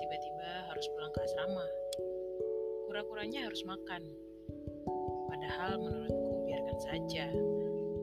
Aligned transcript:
tiba-tiba 0.00 0.50
harus 0.70 0.86
pulang 0.96 1.12
ke 1.12 1.20
asrama. 1.24 1.66
Kura-kuranya 2.88 3.48
harus 3.48 3.62
makan. 3.64 4.02
Padahal 5.28 5.80
menurutku 5.80 6.44
biarkan 6.48 6.78
saja. 6.80 7.26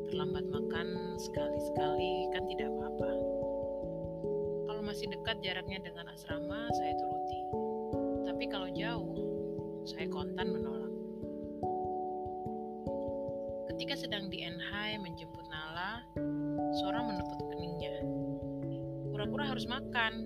Terlambat 0.09 0.45
makan 0.49 0.87
sekali-sekali 1.21 2.33
kan 2.33 2.43
tidak 2.49 2.69
apa-apa. 2.73 3.11
Kalau 4.65 4.81
masih 4.81 5.07
dekat 5.13 5.37
jaraknya 5.45 5.79
dengan 5.85 6.09
asrama, 6.09 6.65
saya 6.77 6.93
turuti. 6.97 7.41
Tapi 8.25 8.43
kalau 8.49 8.69
jauh, 8.73 9.13
saya 9.85 10.09
kontan 10.09 10.49
menolak. 10.49 10.93
Ketika 13.73 13.95
sedang 13.95 14.27
di 14.27 14.43
Enhai 14.43 14.97
menjemput 14.99 15.45
Nala, 15.47 16.03
Sora 16.81 17.01
menepuk 17.01 17.41
keningnya. 17.53 18.01
Kura-kura 19.13 19.53
harus 19.53 19.69
makan, 19.69 20.25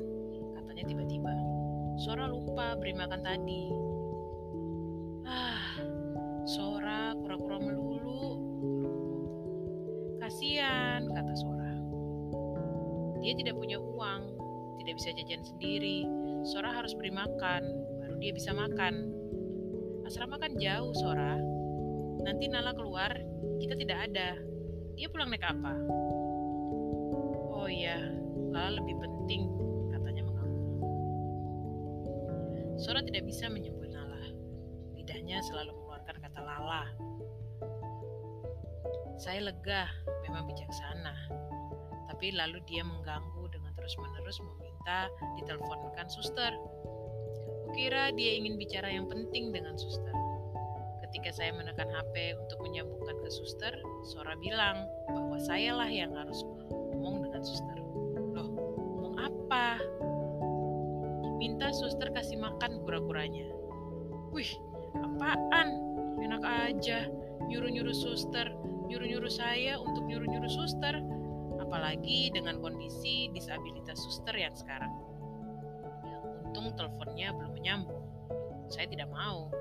katanya 0.55 0.83
tiba-tiba. 0.89 1.52
Sora 2.03 2.27
lupa 2.27 2.75
beri 2.75 2.91
makan 2.91 3.21
tadi. 3.23 3.71
Ah, 5.23 5.79
Sora 6.43 7.15
kura-kura 7.15 7.63
melulu. 7.63 8.35
Kasian, 10.19 11.07
kata 11.07 11.31
Sora. 11.31 11.71
Dia 13.23 13.39
tidak 13.39 13.55
punya 13.55 13.79
uang, 13.79 14.35
tidak 14.83 14.99
bisa 14.99 15.15
jajan 15.15 15.47
sendiri. 15.47 16.03
Sora 16.43 16.75
harus 16.75 16.91
beri 16.91 17.07
makan, 17.07 17.63
baru 18.03 18.19
dia 18.19 18.35
bisa 18.35 18.51
makan. 18.51 19.07
Asrama 20.03 20.35
kan 20.43 20.59
jauh, 20.59 20.91
Sora. 20.91 21.39
Nanti 22.19 22.51
Nala 22.51 22.75
keluar, 22.75 23.15
kita 23.63 23.79
tidak 23.79 24.11
ada. 24.11 24.35
Dia 24.99 25.07
pulang 25.07 25.31
naik 25.31 25.47
apa? 25.47 25.71
Oh 27.55 27.71
iya, 27.71 27.95
Lala 28.51 28.83
lebih 28.83 28.99
penting, 28.99 29.47
Sora 32.83 32.99
tidak 32.99 33.23
bisa 33.23 33.47
menyebut 33.47 33.87
Nala. 33.95 34.19
Lidahnya 34.91 35.39
selalu 35.47 35.71
mengeluarkan 35.71 36.19
kata 36.19 36.39
Lala. 36.43 36.83
Saya 39.15 39.39
lega, 39.39 39.87
memang 40.27 40.51
bijaksana. 40.51 41.15
Tapi 42.11 42.35
lalu 42.35 42.59
dia 42.67 42.83
mengganggu 42.83 43.47
dengan 43.55 43.71
terus-menerus 43.79 44.35
meminta 44.43 45.07
diteleponkan 45.39 46.11
suster. 46.11 46.51
Kukira 47.63 48.11
dia 48.19 48.35
ingin 48.35 48.59
bicara 48.59 48.91
yang 48.91 49.07
penting 49.07 49.55
dengan 49.55 49.79
suster. 49.79 50.11
Ketika 51.07 51.31
saya 51.31 51.55
menekan 51.55 51.87
HP 51.87 52.35
untuk 52.35 52.59
menyambungkan 52.67 53.15
ke 53.15 53.31
suster, 53.31 53.71
Sora 54.11 54.35
bilang 54.43 54.83
bahwa 55.07 55.39
sayalah 55.39 55.87
yang 55.87 56.11
harus 56.19 56.43
ngomong 56.43 57.23
dengan 57.23 57.47
suster. 57.47 57.79
Loh, 58.35 58.51
ngomong 58.75 59.15
apa? 59.23 59.79
Minta 61.43 61.75
suster 61.75 62.07
kasih 62.15 62.39
makan 62.39 62.79
kura-kuranya. 62.87 63.51
Wih, 64.31 64.47
apaan? 64.95 65.75
Enak 66.23 66.39
aja, 66.39 67.11
nyuruh-nyuruh 67.51 67.91
suster, 67.91 68.47
nyuruh-nyuruh 68.87 69.27
saya 69.27 69.75
untuk 69.75 70.07
nyuruh-nyuruh 70.07 70.47
suster. 70.47 71.03
Apalagi 71.59 72.31
dengan 72.31 72.63
kondisi 72.63 73.27
disabilitas 73.35 73.99
suster 73.99 74.31
yang 74.39 74.55
sekarang. 74.55 74.87
Untung 76.47 76.71
teleponnya 76.79 77.35
belum 77.35 77.59
menyambung. 77.59 78.07
Saya 78.71 78.87
tidak 78.87 79.11
mau. 79.11 79.51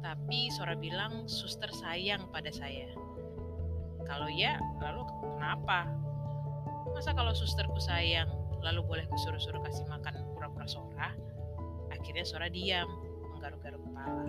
Tapi 0.00 0.48
Sora 0.48 0.80
bilang 0.80 1.28
suster 1.28 1.68
sayang 1.76 2.32
pada 2.32 2.48
saya. 2.48 2.88
Kalau 4.08 4.32
ya, 4.32 4.56
lalu 4.80 5.04
kenapa? 5.20 5.92
Masa 6.96 7.12
kalau 7.12 7.36
susterku 7.36 7.84
sayang, 7.84 8.32
lalu 8.64 8.80
boleh 8.80 9.04
kusuruh-suruh 9.12 9.60
kasih 9.60 9.84
makan? 9.92 10.24
Akhirnya 12.06 12.22
Sora 12.22 12.46
diam, 12.46 12.86
menggaruk-garuk 13.34 13.82
kepala. 13.82 14.22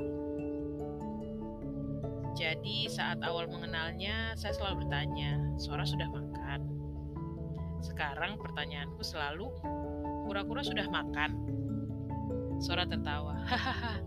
Jadi 2.33 2.89
saat 2.89 3.21
awal 3.21 3.45
mengenalnya, 3.53 4.33
saya 4.33 4.57
selalu 4.57 4.81
bertanya, 4.81 5.38
Sora 5.61 5.85
sudah 5.85 6.09
makan? 6.09 6.65
Sekarang 7.85 8.41
pertanyaanku 8.41 9.05
selalu, 9.05 9.53
kura-kura 10.25 10.65
sudah 10.65 10.89
makan? 10.89 11.38
Sora 12.57 12.89
tertawa, 12.89 13.45
hahaha. 13.45 14.01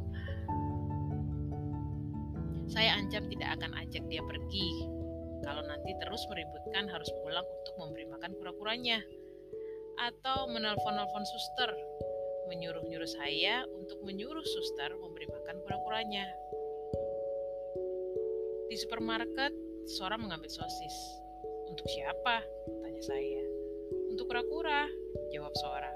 Saya 2.66 2.98
ancam 2.98 3.22
tidak 3.30 3.54
akan 3.54 3.70
ajak 3.86 4.02
dia 4.10 4.22
pergi. 4.26 4.82
Kalau 5.46 5.62
nanti 5.62 5.94
terus 6.02 6.26
meributkan 6.26 6.90
harus 6.90 7.06
pulang 7.22 7.46
untuk 7.46 7.74
memberi 7.78 8.10
makan 8.10 8.34
kura-kuranya. 8.34 8.98
Atau 10.02 10.50
menelpon-nelpon 10.50 11.22
suster, 11.22 11.70
menyuruh-nyuruh 12.50 13.06
saya 13.06 13.62
untuk 13.78 14.02
menyuruh 14.02 14.42
suster 14.42 14.90
memberi 14.98 15.30
makan 15.30 15.62
kura-kuranya. 15.62 16.26
Di 18.66 18.76
supermarket, 18.78 19.54
Sora 19.86 20.18
mengambil 20.18 20.50
sosis. 20.50 20.96
Untuk 21.70 21.86
siapa? 21.86 22.42
Tanya 22.82 23.02
saya. 23.02 23.42
Untuk 24.10 24.26
kura-kura, 24.26 24.90
jawab 25.30 25.54
Sora. 25.54 25.90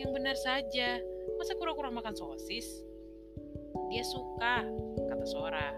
Yang 0.00 0.10
benar 0.16 0.36
saja, 0.36 1.00
masa 1.36 1.52
kura-kura 1.56 1.92
makan 1.92 2.16
sosis? 2.16 2.84
Dia 3.92 4.04
suka, 4.04 4.64
kata 5.08 5.26
Sora. 5.28 5.76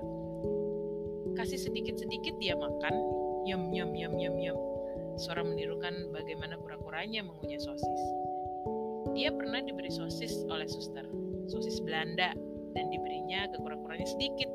Kasih 1.38 1.58
sedikit-sedikit 1.58 2.34
dia 2.42 2.58
makan, 2.58 2.94
yum 3.46 3.70
yum 3.70 3.94
yum 3.94 4.14
yum 4.18 4.36
yum. 4.38 4.58
Sora 5.18 5.42
menirukan 5.42 6.10
bagaimana 6.14 6.58
kura-kuranya 6.58 7.22
mengunyah 7.26 7.62
sosis. 7.62 8.02
Dia 9.16 9.30
pernah 9.32 9.60
diberi 9.64 9.92
sosis 9.92 10.44
oleh 10.48 10.68
suster, 10.68 11.04
sosis 11.48 11.80
Belanda, 11.84 12.32
dan 12.76 12.84
diberinya 12.92 13.48
ke 13.48 13.56
kura-kuranya 13.60 14.08
sedikit 14.08 14.48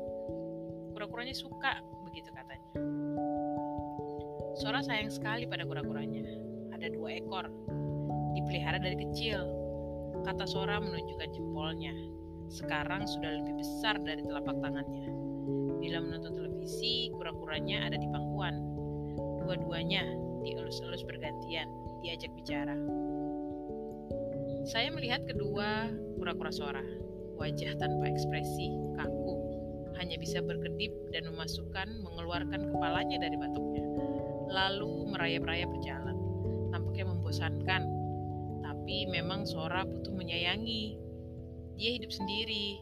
kura-kuranya 0.94 1.34
suka, 1.34 1.82
begitu 2.06 2.30
katanya. 2.30 2.70
Sora 4.54 4.80
sayang 4.80 5.10
sekali 5.10 5.44
pada 5.44 5.66
kura-kuranya. 5.66 6.22
Ada 6.70 6.88
dua 6.94 7.18
ekor, 7.18 7.50
dipelihara 8.38 8.78
dari 8.78 8.94
kecil. 9.02 9.42
Kata 10.22 10.46
Sora 10.46 10.78
menunjukkan 10.78 11.28
jempolnya. 11.34 11.92
Sekarang 12.46 13.04
sudah 13.10 13.42
lebih 13.42 13.58
besar 13.58 13.98
dari 13.98 14.22
telapak 14.22 14.54
tangannya. 14.62 15.10
Bila 15.82 15.98
menonton 16.00 16.38
televisi, 16.38 17.10
kura-kuranya 17.12 17.90
ada 17.90 17.98
di 17.98 18.06
pangkuan. 18.08 18.54
Dua-duanya 19.42 20.06
dielus-elus 20.46 21.02
bergantian, 21.02 21.66
diajak 22.00 22.30
bicara. 22.38 22.78
Saya 24.64 24.88
melihat 24.96 25.28
kedua 25.28 25.92
kura-kura 26.16 26.48
Sora. 26.48 26.80
Wajah 27.36 27.76
tanpa 27.76 28.08
ekspresi, 28.08 28.72
kaku, 28.96 29.34
hanya 30.00 30.16
bisa 30.16 30.40
berkedip 30.40 30.88
dan 31.12 31.28
memasukkan 31.28 32.00
mengeluarkan 32.00 32.72
kepalanya 32.72 33.20
dari 33.20 33.36
batoknya. 33.36 33.84
Lalu 34.48 35.12
merayap-rayap 35.12 35.68
berjalan. 35.68 36.16
Tampaknya 36.72 37.04
membosankan. 37.12 37.82
Tapi 38.64 39.04
memang 39.12 39.44
Sora 39.44 39.84
butuh 39.84 40.16
menyayangi. 40.16 40.96
Dia 41.76 42.00
hidup 42.00 42.08
sendiri, 42.08 42.80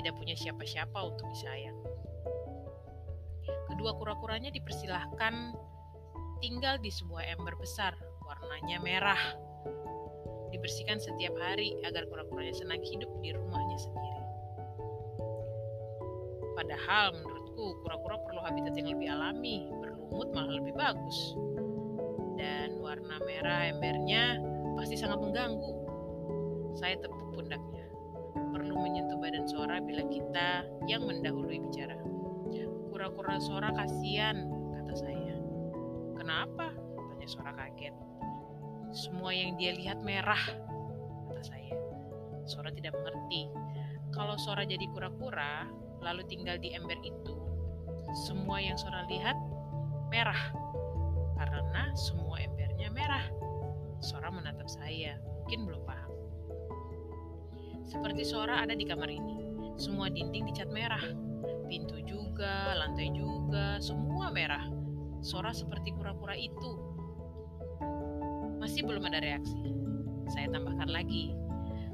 tidak 0.00 0.16
punya 0.16 0.32
siapa-siapa 0.32 0.96
untuk 1.04 1.28
disayang. 1.36 1.76
Kedua 3.68 3.92
kura-kuranya 4.00 4.48
dipersilahkan 4.48 5.52
tinggal 6.40 6.80
di 6.80 6.88
sebuah 6.88 7.28
ember 7.36 7.60
besar, 7.60 7.92
warnanya 8.24 8.80
merah. 8.80 9.49
Dibersihkan 10.50 10.98
setiap 10.98 11.34
hari 11.38 11.78
agar 11.86 12.06
kura-kuranya 12.10 12.54
senang 12.54 12.82
hidup 12.82 13.10
di 13.22 13.30
rumahnya 13.34 13.78
sendiri. 13.78 14.22
Padahal 16.58 17.14
menurutku 17.16 17.80
kura-kura 17.86 18.16
perlu 18.26 18.40
habitat 18.42 18.74
yang 18.76 18.92
lebih 18.92 19.08
alami, 19.08 19.70
berlumut 19.80 20.28
malah 20.34 20.54
lebih 20.58 20.74
bagus. 20.74 21.38
Dan 22.34 22.82
warna 22.82 23.16
merah 23.22 23.70
embernya 23.70 24.42
pasti 24.74 24.98
sangat 24.98 25.22
mengganggu. 25.22 25.72
Saya 26.76 26.98
tepuk 26.98 27.36
pundaknya. 27.36 27.86
Perlu 28.34 28.74
menyentuh 28.76 29.18
badan 29.22 29.46
Sora 29.46 29.78
bila 29.80 30.02
kita 30.10 30.66
yang 30.90 31.06
mendahului 31.06 31.62
bicara. 31.62 31.96
Kura-kura 32.90 33.40
Sora 33.40 33.72
kasihan, 33.72 34.44
kata 34.76 34.94
saya. 34.98 35.36
Kenapa? 36.20 36.68
Tanya 36.76 37.28
Sora 37.30 37.52
kaget. 37.56 37.96
Semua 38.90 39.30
yang 39.30 39.54
dia 39.54 39.70
lihat 39.70 40.02
merah, 40.02 40.40
kata 41.30 41.42
saya. 41.46 41.74
Sora 42.42 42.74
tidak 42.74 42.98
mengerti. 42.98 43.46
Kalau 44.10 44.34
Sora 44.34 44.66
jadi 44.66 44.82
kura-kura, 44.90 45.70
lalu 46.02 46.26
tinggal 46.26 46.58
di 46.58 46.74
ember 46.74 46.98
itu, 47.06 47.38
semua 48.26 48.58
yang 48.58 48.74
Sora 48.74 49.06
lihat 49.06 49.38
merah. 50.10 50.50
Karena 51.38 51.94
semua 51.94 52.42
embernya 52.42 52.90
merah. 52.90 53.22
Sora 54.02 54.34
menatap 54.34 54.66
saya, 54.66 55.22
mungkin 55.22 55.70
belum 55.70 55.82
paham. 55.86 56.10
Seperti 57.86 58.26
Sora 58.26 58.66
ada 58.66 58.74
di 58.74 58.82
kamar 58.82 59.06
ini. 59.06 59.38
Semua 59.78 60.10
dinding 60.10 60.50
dicat 60.50 60.66
merah. 60.74 61.02
Pintu 61.70 62.02
juga, 62.02 62.74
lantai 62.74 63.14
juga, 63.14 63.78
semua 63.78 64.34
merah. 64.34 64.66
Sora 65.22 65.54
seperti 65.54 65.94
kura-kura 65.94 66.34
itu. 66.34 66.89
Masih 68.80 68.96
belum 68.96 69.12
ada 69.12 69.20
reaksi. 69.20 69.60
Saya 70.32 70.56
tambahkan 70.56 70.88
lagi. 70.88 71.36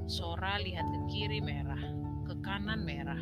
Sora 0.07 0.55
lihat 0.55 0.87
ke 0.87 0.99
kiri 1.11 1.43
merah, 1.43 1.83
ke 2.23 2.31
kanan 2.39 2.87
merah, 2.87 3.19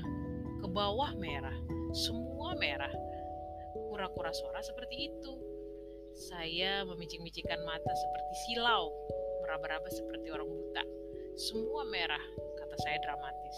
ke 0.62 0.70
bawah 0.70 1.10
merah, 1.18 1.58
semua 1.90 2.54
merah. 2.62 2.94
Kura-kura 3.90 4.30
Sora 4.38 4.62
seperti 4.62 5.10
itu. 5.10 5.34
Saya 6.14 6.86
memicik-micikkan 6.86 7.58
mata 7.66 7.90
seperti 7.90 8.34
silau, 8.46 8.94
meraba-raba 9.42 9.90
seperti 9.90 10.30
orang 10.30 10.46
buta. 10.46 10.86
Semua 11.34 11.90
merah, 11.90 12.22
kata 12.62 12.78
saya 12.86 13.02
dramatis. 13.02 13.58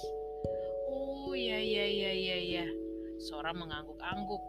Oh 0.87 1.35
ya 1.35 1.59
ya 1.59 1.83
ya 1.83 2.15
ya 2.15 2.63
ya. 2.63 2.67
Sora 3.27 3.51
mengangguk-angguk. 3.51 4.43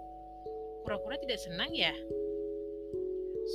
Kura-kura 0.87 1.19
tidak 1.19 1.43
senang 1.43 1.75
ya? 1.75 1.91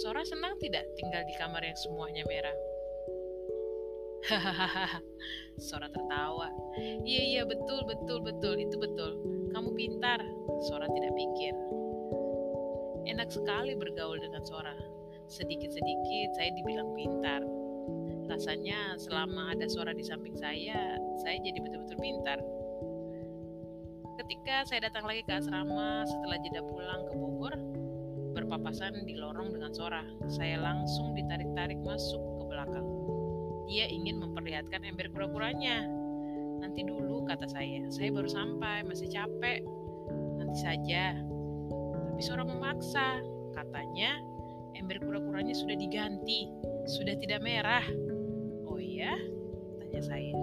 Sora 0.01 0.25
senang 0.25 0.57
tidak 0.57 0.89
tinggal 0.97 1.21
di 1.21 1.37
kamar 1.37 1.61
yang 1.61 1.77
semuanya 1.77 2.25
merah? 2.25 2.57
Hahaha, 4.25 4.97
Sora 5.69 5.85
tertawa. 5.85 6.49
Iya 7.05 7.21
iya 7.21 7.43
betul 7.45 7.85
betul 7.85 8.25
betul 8.25 8.57
itu 8.57 8.73
betul. 8.81 9.21
Kamu 9.53 9.69
pintar. 9.77 10.17
Sora 10.65 10.89
tidak 10.89 11.13
pikir. 11.13 11.53
Enak 13.05 13.29
sekali 13.29 13.77
bergaul 13.77 14.17
dengan 14.17 14.41
Sora. 14.41 14.73
Sedikit-sedikit 15.29 16.29
saya 16.41 16.49
dibilang 16.57 16.89
pintar. 16.97 17.45
Rasanya 18.33 18.97
selama 18.97 19.53
ada 19.53 19.69
Sora 19.69 19.93
di 19.93 20.01
samping 20.01 20.33
saya, 20.33 20.97
saya 21.21 21.37
jadi 21.37 21.61
betul-betul 21.61 22.01
pintar. 22.01 22.41
Ketika 24.17 24.65
saya 24.65 24.89
datang 24.89 25.05
lagi 25.05 25.21
ke 25.21 25.37
asrama 25.37 26.01
setelah 26.09 26.37
jeda 26.41 26.61
pulang 26.65 27.01
ke 27.05 27.13
Bogor, 27.13 27.53
berpapasan 28.33 29.05
di 29.05 29.15
lorong 29.15 29.53
dengan 29.53 29.71
Sora. 29.71 30.01
Saya 30.25 30.59
langsung 30.59 31.13
ditarik-tarik 31.13 31.77
masuk 31.85 32.19
ke 32.41 32.43
belakang. 32.49 32.87
Dia 33.69 33.85
ingin 33.87 34.19
memperlihatkan 34.19 34.83
ember 34.83 35.07
kura-kuranya. 35.13 35.85
Nanti 36.59 36.83
dulu, 36.83 37.23
kata 37.29 37.47
saya. 37.47 37.85
Saya 37.93 38.09
baru 38.11 38.27
sampai, 38.27 38.83
masih 38.83 39.07
capek. 39.13 39.61
Nanti 40.41 40.57
saja. 40.59 41.15
Tapi 42.11 42.21
Sora 42.21 42.43
memaksa. 42.43 43.21
Katanya, 43.53 44.17
ember 44.73 44.97
kura-kuranya 44.99 45.53
sudah 45.53 45.77
diganti. 45.77 46.49
Sudah 46.89 47.13
tidak 47.15 47.45
merah. 47.45 47.85
Oh 48.65 48.81
iya? 48.81 49.13
Tanya 49.79 50.01
saya. 50.01 50.33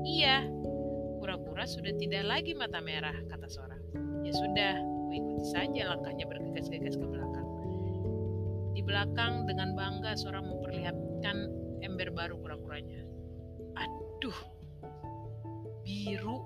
Iya, 0.00 0.48
kura-kura 1.20 1.68
sudah 1.68 1.92
tidak 2.00 2.24
lagi 2.24 2.56
mata 2.56 2.80
merah, 2.80 3.14
kata 3.28 3.48
Sora. 3.48 3.76
Ya 4.24 4.32
sudah, 4.32 4.74
ikuti 5.12 5.44
saja 5.52 5.92
langkahnya 5.92 6.24
bergegas-gegas 6.24 6.96
ke 6.96 7.04
belakang. 7.04 7.29
Di 8.80 8.88
belakang 8.88 9.44
dengan 9.44 9.76
bangga 9.76 10.16
seorang 10.16 10.40
memperlihatkan 10.40 11.36
ember 11.84 12.08
baru 12.16 12.40
kura-kuranya. 12.40 13.04
Aduh, 13.76 14.40
biru 15.84 16.40